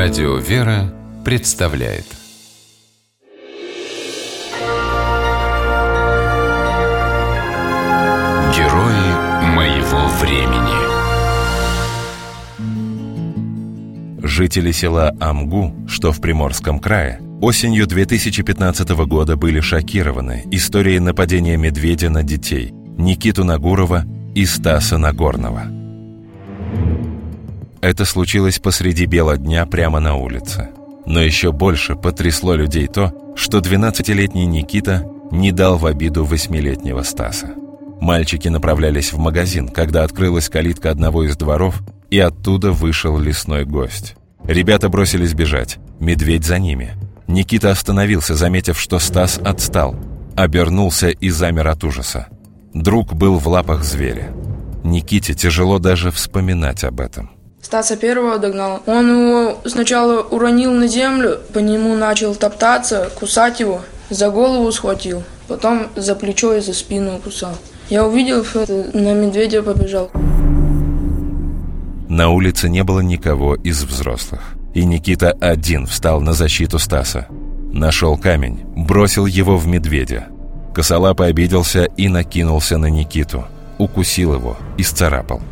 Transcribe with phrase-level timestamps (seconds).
[0.00, 2.04] Радио «Вера» представляет.
[8.54, 9.10] Герои
[9.56, 10.78] моего времени.
[14.24, 22.08] Жители села Амгу, что в Приморском крае, осенью 2015 года были шокированы историей нападения медведя
[22.08, 24.04] на детей Никиту Нагурова
[24.36, 25.64] и Стаса Нагорного–
[27.80, 30.70] это случилось посреди бела дня прямо на улице.
[31.06, 37.54] Но еще больше потрясло людей то, что 12-летний Никита не дал в обиду восьмилетнего Стаса.
[38.00, 44.16] Мальчики направлялись в магазин, когда открылась калитка одного из дворов, и оттуда вышел лесной гость.
[44.44, 46.94] Ребята бросились бежать, медведь за ними.
[47.26, 49.96] Никита остановился, заметив, что Стас отстал,
[50.36, 52.28] обернулся и замер от ужаса.
[52.72, 54.32] Друг был в лапах зверя.
[54.84, 57.30] Никите тяжело даже вспоминать об этом.
[57.68, 58.82] Стаса первого догнал.
[58.86, 65.22] Он его сначала уронил на землю, по нему начал топтаться, кусать его, за голову схватил,
[65.48, 67.52] потом за плечо и за спину кусал.
[67.90, 70.10] Я увидел это, на медведя побежал.
[72.08, 74.40] На улице не было никого из взрослых.
[74.72, 77.26] И Никита один встал на защиту Стаса.
[77.70, 80.28] Нашел камень, бросил его в медведя.
[80.74, 83.44] Косолапый обиделся и накинулся на Никиту.
[83.76, 85.42] Укусил его, исцарапал.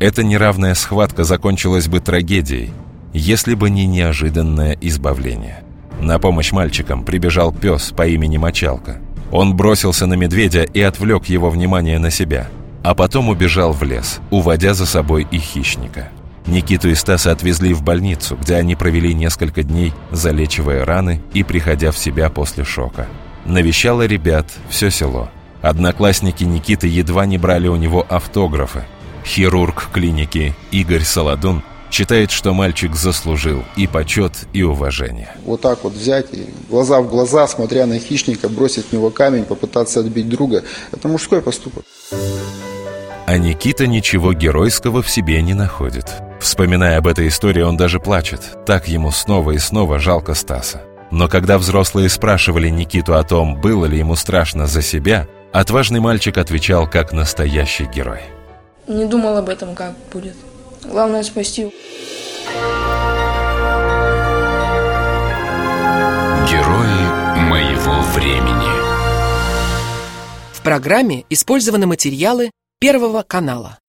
[0.00, 2.70] Эта неравная схватка закончилась бы трагедией,
[3.12, 5.62] если бы не неожиданное избавление.
[6.00, 8.98] На помощь мальчикам прибежал пес по имени Мочалка.
[9.30, 12.48] Он бросился на медведя и отвлек его внимание на себя,
[12.82, 16.08] а потом убежал в лес, уводя за собой и хищника.
[16.46, 21.92] Никиту и Стаса отвезли в больницу, где они провели несколько дней, залечивая раны и приходя
[21.92, 23.06] в себя после шока.
[23.44, 25.28] Навещало ребят все село.
[25.60, 28.84] Одноклассники Никиты едва не брали у него автографы,
[29.24, 35.34] Хирург клиники Игорь Солодун считает, что мальчик заслужил и почет, и уважение.
[35.44, 39.44] Вот так вот взять и глаза в глаза, смотря на хищника, бросить в него камень,
[39.44, 41.84] попытаться отбить друга– это мужской поступок.
[43.26, 46.06] А Никита ничего геройского в себе не находит.
[46.40, 48.40] Вспоминая об этой истории, он даже плачет.
[48.66, 50.82] Так ему снова и снова жалко Стаса.
[51.12, 56.38] Но когда взрослые спрашивали Никиту о том, было ли ему страшно за себя, отважный мальчик
[56.38, 58.20] отвечал как настоящий герой–
[58.90, 60.36] не думал об этом, как будет.
[60.84, 61.72] Главное спасти.
[66.48, 68.70] Герои моего времени.
[70.52, 72.50] В программе использованы материалы
[72.80, 73.79] Первого канала.